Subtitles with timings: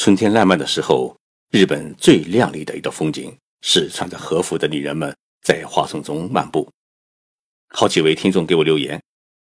[0.00, 1.14] 春天烂漫的时候，
[1.50, 6.66] 日本最亮丽的一道风景是穿着和服的女人们在花丛中漫步。
[7.68, 8.98] 好几位听众给我留言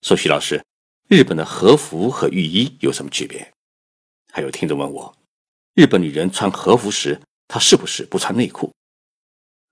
[0.00, 0.60] 说：“徐老师，
[1.08, 3.52] 日本的和服和浴衣有什么区别？”
[4.34, 5.16] 还有听众问我，
[5.74, 8.72] 日本女人穿和服时，她是不是不穿内裤？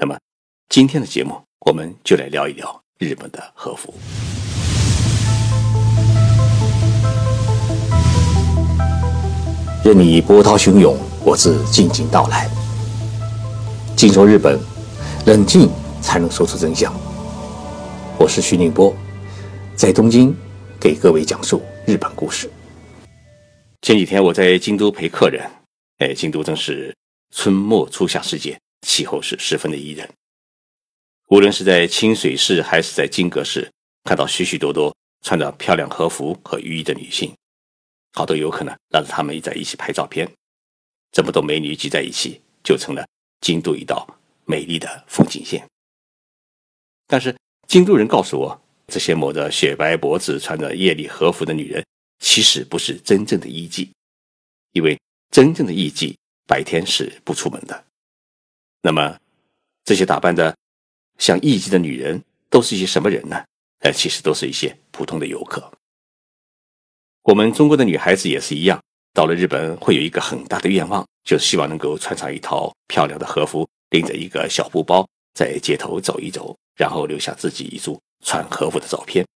[0.00, 0.18] 那么，
[0.68, 3.94] 今天的节目我们就来聊一聊日本的和服。
[9.86, 12.50] 任你波涛汹涌，我自静静到来。
[13.96, 14.58] 静说日本，
[15.26, 15.70] 冷静
[16.02, 16.92] 才能说出真相。
[18.18, 18.92] 我是徐宁波，
[19.76, 20.34] 在东京
[20.80, 22.50] 给各位讲述日本故事。
[23.82, 25.48] 前几天我在京都陪客人，
[25.98, 26.92] 哎，京都正是
[27.32, 30.10] 春末初夏时节，气候是十分的宜人。
[31.28, 33.70] 无论是在清水市还是在金阁市，
[34.02, 34.92] 看到许许多多
[35.22, 37.32] 穿着漂亮和服和浴衣的女性。
[38.16, 40.26] 好多游客呢，拉着他们在一起拍照片，
[41.12, 43.06] 这么多美女聚在一起，就成了
[43.42, 44.08] 京都一道
[44.46, 45.68] 美丽的风景线。
[47.06, 47.36] 但是
[47.68, 51.84] 京都人告诉我，这些抹着雪白脖子、穿着夜里和服的女人，
[52.18, 53.90] 其实不是真正的艺妓，
[54.72, 54.98] 因为
[55.30, 57.84] 真正的艺妓白天是不出门的。
[58.80, 59.20] 那么，
[59.84, 60.56] 这些打扮的
[61.18, 63.44] 像艺妓的女人，都是一些什么人呢？
[63.80, 65.70] 呃，其实都是一些普通的游客。
[67.26, 68.80] 我们中国的女孩子也是一样，
[69.12, 75.04] 到了日本会有一个很大的愿望，就是希望能够穿上一套漂亮的和服，拎着一个小布包，
[75.34, 79.26] 在街头走一走，然后留下自己一组穿和服的照片。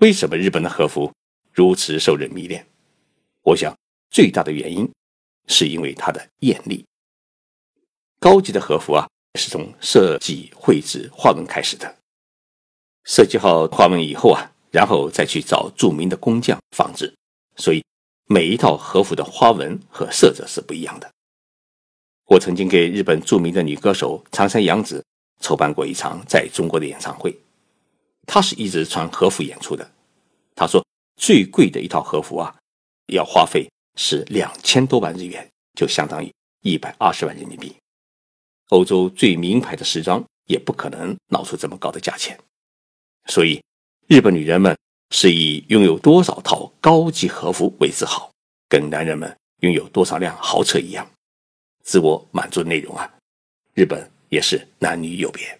[0.00, 1.10] 为什么日本的和服
[1.50, 2.66] 如此受人迷恋？
[3.40, 3.74] 我想
[4.10, 4.86] 最大的原因
[5.46, 6.84] 是因为它的艳丽。
[8.20, 9.08] 高级的和服啊，
[9.40, 11.96] 是从设计、绘制、花纹开始的，
[13.04, 14.52] 设计好花纹以后啊。
[14.76, 17.10] 然后再去找著名的工匠仿制，
[17.56, 17.82] 所以
[18.26, 21.10] 每一套和服的花纹和色泽是不一样的。
[22.26, 25.02] 我曾经给日本著名的女歌手长山洋子
[25.40, 27.34] 筹办过一场在中国的演唱会，
[28.26, 29.90] 她是一直穿和服演出的。
[30.54, 30.84] 她说
[31.16, 32.54] 最贵的一套和服啊，
[33.06, 37.74] 要花费是两千多万日元，就相当于一百二十万人民币。
[38.68, 42.38] 欧洲最名牌的时装也不可能闹出这么高的价钱，
[43.24, 43.58] 所以。
[44.08, 44.78] 日本女人们
[45.10, 48.30] 是以拥有多少套高级和服为自豪，
[48.68, 51.10] 跟男人们拥有多少辆豪车一样，
[51.82, 53.12] 自我满足的内容啊。
[53.74, 55.58] 日本也是男女有别。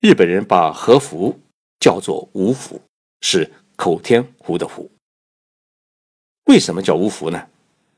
[0.00, 1.40] 日本人把和服
[1.80, 2.78] 叫做“无服”，
[3.22, 4.90] 是口天胡的“胡”。
[6.44, 7.48] 为什么叫无服呢？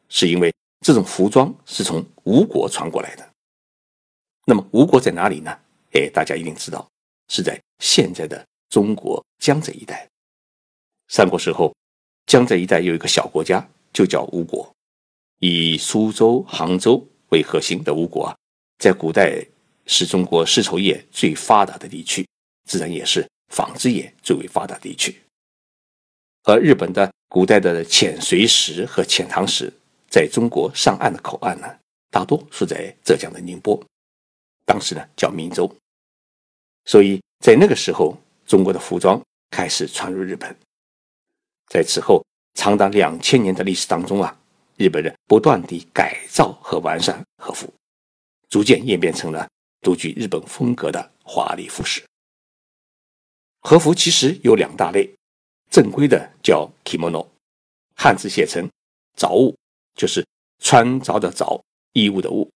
[0.08, 3.28] 是因为这种服装是从吴国传过来的。
[4.44, 5.50] 那么吴国在哪里呢？
[5.94, 6.88] 哎，大家一定知道。
[7.28, 10.09] 是在现在的中国江浙一带。
[11.09, 11.75] 三国时候，
[12.26, 14.69] 江浙一带有一个小国家，就叫吴国。
[15.38, 18.37] 以苏州、杭州为核心的吴国啊，
[18.78, 19.44] 在古代
[19.84, 22.26] 是中国丝绸业最发达的地区，
[22.64, 25.14] 自然也是纺织业最为发达地区。
[26.44, 29.72] 而日本的古代的遣隋使和遣唐使
[30.08, 31.78] 在中国上岸的口岸呢，
[32.10, 33.81] 大多是在浙江的宁波，
[34.64, 35.70] 当时呢叫明州。
[36.86, 38.16] 所以在那个时候，
[38.47, 39.20] 中国的服装
[39.50, 40.56] 开始传入日本。
[41.69, 42.24] 在此后
[42.54, 44.38] 长达两千年的历史当中啊，
[44.76, 47.72] 日本人不断地改造和完善和服，
[48.48, 49.48] 逐渐演变成了
[49.80, 52.02] 独具日本风格的华丽服饰。
[53.62, 55.12] 和服其实有两大类，
[55.69, 57.26] 正规的叫 kimono，
[57.96, 58.70] 汉字写成
[59.16, 59.56] 着物，
[59.96, 60.25] 就是
[60.60, 61.60] 穿着的着，
[61.94, 62.48] 衣物的物，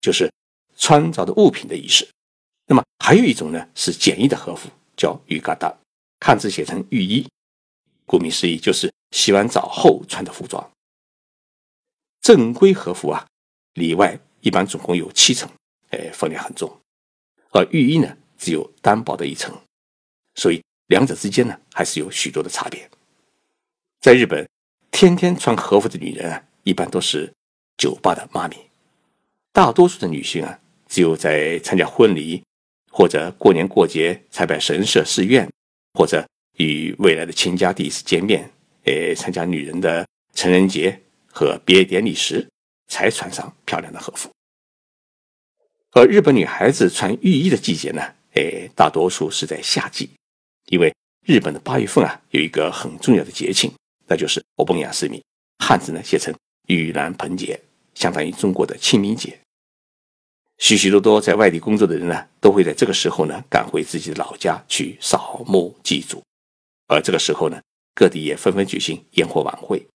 [0.00, 0.32] 就是
[0.76, 2.08] 穿着的物品的意思。
[2.66, 5.74] 那么还有一种呢，是简易的和服，叫浴嘎达，
[6.20, 7.28] 汉字写成浴衣，
[8.06, 10.70] 顾名思义就是洗完澡后穿的服装。
[12.22, 13.26] 正规和服啊，
[13.74, 15.46] 里外一般总共有七层，
[15.90, 16.80] 哎，分量很重，
[17.50, 19.54] 而浴衣呢只有单薄的一层，
[20.36, 22.90] 所以两者之间呢还是有许多的差别。
[24.00, 24.48] 在日本，
[24.90, 27.30] 天天穿和服的女人啊，一般都是
[27.76, 28.56] 酒吧的妈咪，
[29.52, 30.58] 大多数的女性啊，
[30.88, 32.42] 只有在参加婚礼。
[32.96, 35.50] 或者过年过节参拜神社寺院，
[35.94, 36.24] 或者
[36.58, 38.48] 与未来的亲家第一次见面，
[38.84, 40.96] 诶，参加女人的成人节
[41.26, 42.48] 和毕业典礼时，
[42.86, 44.30] 才穿上漂亮的和服。
[45.90, 48.00] 而日本女孩子穿浴衣的季节呢，
[48.34, 50.08] 诶，大多数是在夏季，
[50.66, 50.94] 因为
[51.26, 53.72] 日本的八月份啊，有一个很重要的节庆，
[54.06, 55.20] 那就是欧本雅斯米，
[55.58, 56.32] 汉字呢写成
[56.68, 57.60] 盂兰盆节，
[57.94, 59.36] 相当于中国的清明节。
[60.64, 66.24] 许许多多在外地工作的人呢，都会在这个时候呢赶回自己的老家去扫墓祭祖，
[66.86, 67.60] 而这个时候呢，
[67.94, 69.86] 各地也纷纷举行烟火晚会，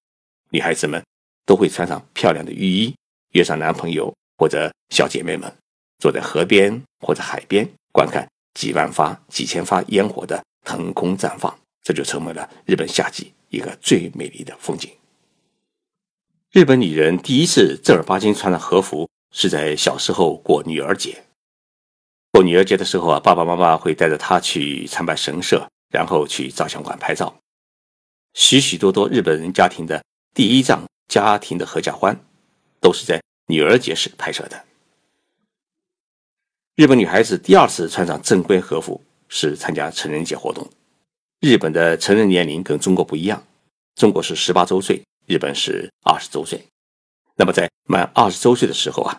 [0.51, 1.03] 女孩子们
[1.43, 2.93] 都会穿上漂亮的浴衣，
[3.31, 5.51] 约上男朋友或者小姐妹们，
[5.97, 11.51] 坐在河边或者海边，观看几万发、几千发烟火的腾空绽放，
[11.81, 14.91] 这就成为了日本夏季一个最美丽的风景。
[16.51, 21.23] 日本女人第一次正儿八经穿上和服，是在小时候过女儿节。
[22.31, 27.35] 过女儿节的时候啊，爸爸妈妈会带着她去参拜神社，然后去照相馆拍照。
[28.33, 30.03] 许许多多日本人家庭的
[30.33, 32.19] 第一张家庭的合家欢，
[32.79, 34.63] 都是在女儿节时拍摄的。
[36.75, 40.69] 日本女孩子第二次穿上正规和服是参加成人节活动。
[41.41, 43.43] 日本的成人年龄跟中国不一样，
[43.95, 45.01] 中国是十八周岁。
[45.25, 46.63] 日本是二十周岁，
[47.39, 49.17] 那么在满二十周岁的时候啊，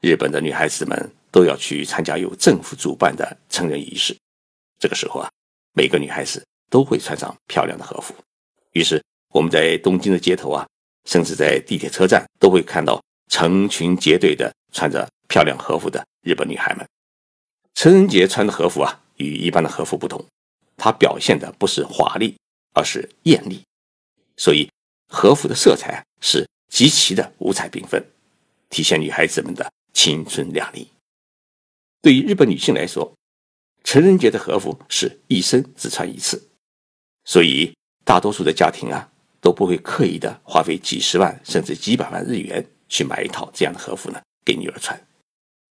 [0.00, 4.16] 日本的女孩子们都要去参加由政府主办的成人仪式。
[4.78, 5.30] 这个时候啊，
[5.74, 8.14] 每个女孩子都会穿上漂亮的和服。
[8.72, 9.04] 于是
[9.34, 10.66] 我们在东京的街头啊，
[11.04, 12.98] 甚至在地铁车站都会看到
[13.28, 16.88] 成群结队的穿着漂亮和服的日本女孩们。
[17.74, 20.24] 成人节穿的和服啊，与一般的和服不同，
[20.78, 22.38] 它表现的不是华丽，
[22.72, 23.62] 而是艳丽，
[24.38, 24.66] 所以。
[25.12, 28.02] 和服的色彩是极其的五彩缤纷，
[28.70, 30.88] 体现女孩子们的青春靓丽。
[32.00, 33.12] 对于日本女性来说，
[33.84, 36.48] 成人节的和服是一生只穿一次，
[37.24, 37.74] 所以
[38.04, 44.98] 大多数的家庭啊都不会刻意的花费几十万甚至几百万日元去买一套这样的和服呢给女儿穿，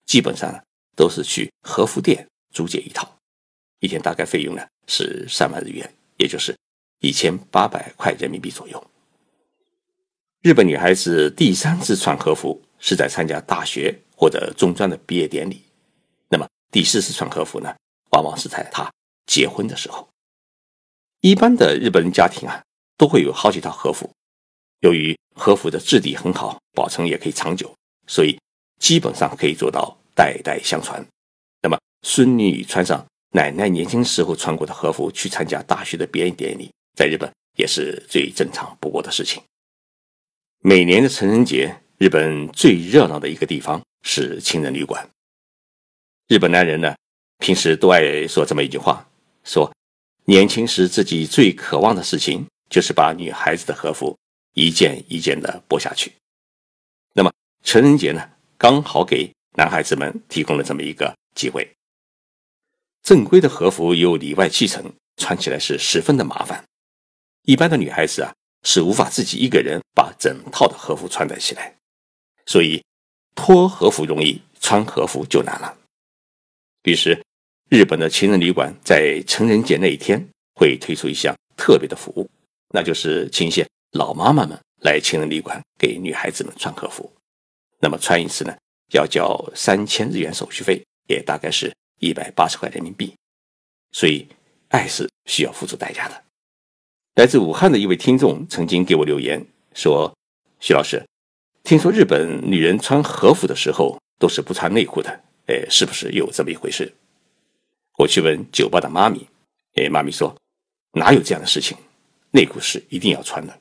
[0.05, 0.63] 基本上
[0.95, 3.17] 都是去和服店租借一套，
[3.79, 6.55] 一天大概费用呢是三万日元，也就是
[6.99, 8.88] 一千八百块人民币左右。
[10.41, 15.61] 日本女孩子第三次穿和服是在参加大学或者中专的毕业典礼，
[16.29, 17.75] 那么第四次穿和服呢，
[18.11, 18.89] 往往是在她
[19.25, 20.07] 结婚的时候。
[21.19, 22.63] 一般的日本人家庭啊，
[22.97, 24.09] 都会有好几套和服，
[24.79, 27.75] 由于和服的质地很好，保存也可以长久，
[28.07, 28.39] 所以
[28.79, 31.05] 基本上可以做到代代相传。
[31.61, 39.43] 那么孙女穿上奶奶年轻时候穿过的和服去参加大学的毕业典礼，在日本也是最正常不过的事情。
[40.61, 45.09] 每年的成人节，日本最热闹的一个地方是情人旅馆。
[46.27, 46.93] 日本男人呢，
[47.37, 49.09] 平时都爱说这么一句话：
[49.45, 49.73] 说
[50.25, 54.17] 年轻时自己最渴望的事情，就是把女孩子的和服
[54.53, 56.11] 一件一件的剥下去。
[57.13, 57.31] 那么
[57.63, 61.65] 成人节呢，刚好给男孩子们提供了这么一个机会。
[63.01, 66.61] 正规的和服有里外七层，穿起来是十分的麻烦。
[67.43, 68.33] 一般的女孩子啊。
[68.63, 71.75] 是无法自己一个人把整套的和服穿戴起来，
[72.45, 72.83] 所以
[73.35, 75.77] 脱和服容易，穿和服就难了。
[76.83, 77.23] 于是，
[77.69, 80.23] 日本的情人旅馆在情人节那一天
[80.55, 82.29] 会推出一项特别的服务，
[82.73, 87.11] 那就是请一些老妈妈们来情人旅馆给女孩子们穿和服。
[87.79, 88.55] 那么穿一次呢，
[88.93, 93.13] 要交三千日元手续费，也大概是一百八十块人民币。
[93.91, 94.27] 所以，
[94.69, 96.23] 爱是需要付出代价的。
[97.19, 100.15] 来自武汉的一位听众曾经给我留言说
[100.61, 101.05] ：“徐老师，
[101.65, 106.93] 听说日本女人穿和服的时候都是不穿内裤的，哎，是不是有这么一回事？”
[107.99, 109.27] 我去问酒吧的妈咪，
[109.73, 110.33] 哎，妈咪说
[110.95, 111.77] ：“哪有这样的事情？
[112.31, 113.59] 内裤是一定要穿的。”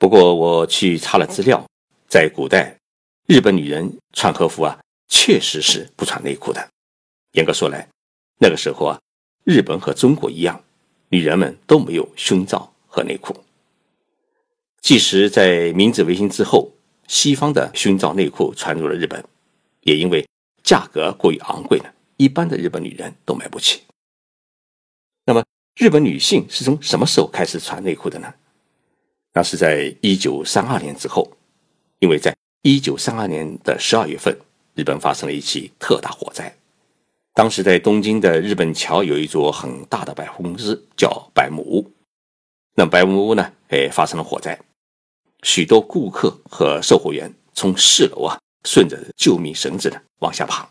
[0.00, 1.62] 不过我去查了资料，
[2.08, 2.74] 在古代，
[3.26, 6.66] 日本女人穿和服啊，确实是不穿内裤的。
[7.32, 7.86] 严格说来，
[8.38, 8.98] 那个时候啊，
[9.44, 10.64] 日本和中国一样。
[11.12, 13.36] 女人们都没有胸罩和内裤。
[14.80, 16.72] 即使在明治维新之后，
[17.06, 19.22] 西方的胸罩内裤传入了日本，
[19.82, 20.26] 也因为
[20.62, 21.84] 价格过于昂贵呢，
[22.16, 23.82] 一般的日本女人都买不起。
[25.26, 25.44] 那么，
[25.76, 28.32] 日本女性是从什么时候开始穿内裤的呢？
[29.34, 31.30] 那是在一九三二年之后，
[31.98, 34.34] 因为在一九三二年的十二月份，
[34.74, 36.56] 日本发生了一起特大火灾。
[37.34, 41.90] 当时在东京的日本桥有一座很大的百货公司，叫百木屋。
[42.74, 44.60] 那百木屋呢，哎，发生了火灾，
[45.42, 50.68] 许多顾客和售货员从四楼啊，顺着救命绳子呢往下爬。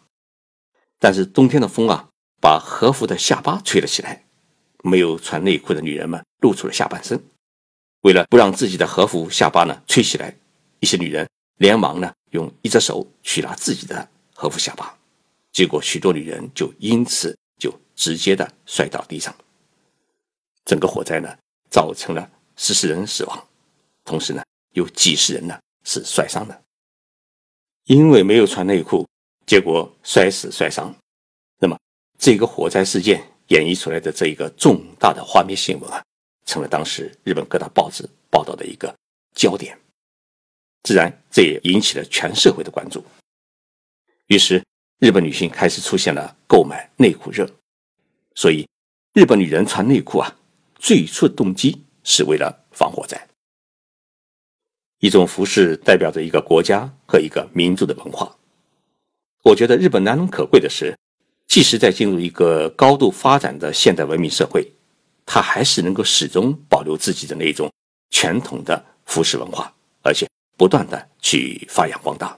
[1.00, 4.24] 但是冬天的风啊，把和服的下巴吹了起来，
[4.84, 7.24] 没有穿内裤的女人们露出了下半身。
[8.02, 10.36] 为了不让自己的和服下巴呢吹起来，
[10.80, 11.28] 一些女人
[11.58, 14.96] 连忙呢用一只手去拉自己的和服下巴。
[15.52, 19.36] 结果，许多女人就因此就直接的摔倒地上。
[20.66, 21.38] 整个火灾呢，
[21.70, 23.48] 造成了十四人死亡，
[24.06, 24.44] 同时呢，
[24.74, 26.62] 有几十人呢是摔伤的。
[27.86, 29.06] 因为没有穿内裤，
[29.46, 30.96] 结果摔死摔伤。
[31.60, 31.78] 那么，
[32.18, 36.02] 这个火灾事件演绎出来的这一个重大的画面新闻啊，
[36.46, 38.96] 成了当时日本各大报纸报道的一个
[39.36, 39.78] 焦点。
[40.84, 43.04] 自然，这也引起了全社会的关注。
[44.28, 44.64] 于是，
[45.02, 47.50] 日本女性开始出现了购买内裤热。
[48.36, 48.68] 所以，
[49.14, 50.38] 日本女人穿内裤啊，
[50.76, 53.28] 最初的动机是为了防火灾。
[55.00, 58.38] 一种服饰代表着一个国家和一个民族的文化。
[59.42, 60.96] 我觉得日本难能可贵的是，
[61.48, 64.72] 即使在进入一个高度发展的现代文明社会，
[65.26, 67.74] 它还是能够始终保留自己的那种
[68.12, 72.38] 传统的服饰文化，而且不断的去发扬光大。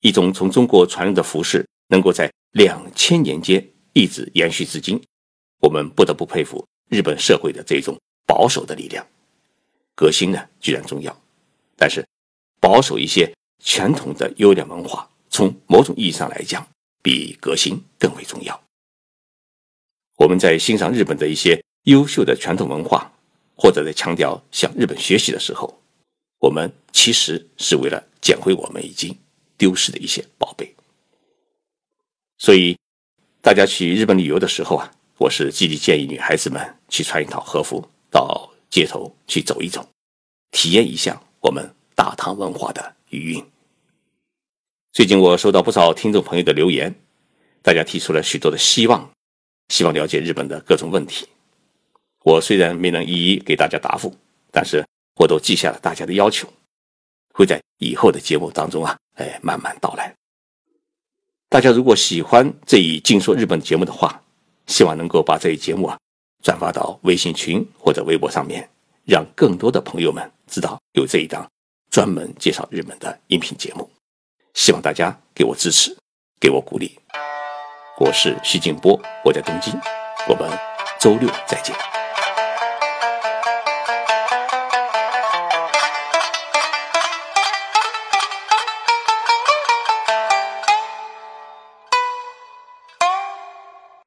[0.00, 5.02] 一种从中国传入的服饰，能够在两千年间一直延续至今，
[5.60, 9.06] 我们不得不佩服日本社会的这种保守的力量。
[9.94, 11.18] 革新呢，居然重要，
[11.76, 12.06] 但是
[12.60, 13.32] 保守一些
[13.64, 16.66] 传统的优良文化，从某种意义上来讲，
[17.02, 18.62] 比革新更为重要。
[20.16, 23.10] 我们在欣赏日本的一些优秀的传统文化，
[23.54, 25.80] 或者在强调向日本学习的时候，
[26.40, 29.16] 我们其实是为了捡回我们已经
[29.56, 30.74] 丢失的一些宝贝。
[32.38, 32.76] 所以，
[33.40, 38.52] 大家去日本旅游的时候啊，我是积极建议女孩子们去穿一套和服到。
[38.68, 39.88] 街头去走一走，
[40.50, 43.46] 体验一下我们大唐文化的余韵。
[44.92, 46.92] 最近我收到不少听众朋友的留言，
[47.62, 49.08] 大家提出了许多的希望，
[49.68, 51.28] 希望了解日本的各种问题。
[52.24, 54.14] 我虽然没能一一给大家答复，
[54.50, 54.84] 但是
[55.14, 56.52] 我都记下了大家的要求，
[57.32, 60.14] 会在以后的节目当中啊，哎，慢慢道来。
[61.48, 64.22] 大家如果喜欢这一《静说日本》节目的话，
[64.66, 65.98] 希望能够把这一节目啊。
[66.42, 68.68] 转发到微信群或者微博上面，
[69.04, 71.44] 让更多的朋友们知道有这一档
[71.90, 73.90] 专门介绍日本的音频节目。
[74.54, 75.96] 希望大家给我支持，
[76.38, 76.96] 给我鼓励。
[77.98, 79.72] 我是徐静波，我在东京，
[80.28, 80.48] 我们
[81.00, 81.74] 周六再见。